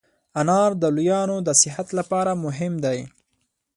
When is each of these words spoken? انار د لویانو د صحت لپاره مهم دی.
انار 0.41 0.71
د 0.81 0.83
لویانو 0.95 1.37
د 1.47 1.49
صحت 1.61 1.87
لپاره 1.99 2.31
مهم 2.45 2.73
دی. 2.85 2.99